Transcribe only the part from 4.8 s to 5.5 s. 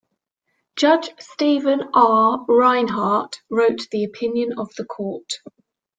court.